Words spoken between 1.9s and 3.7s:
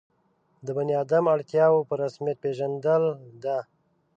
رسمیت پېژندل ده.